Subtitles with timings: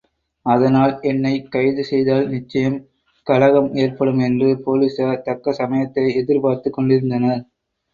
[0.45, 2.79] அதனால் என்னைக் கைது செய்தால் நிச்சயம்
[3.27, 7.43] கலகம் ஏற்படும் என்று போலீசார் தக்க சமயத்தை எதிர்பார்த்துக் கொண்டிருந்தனர்.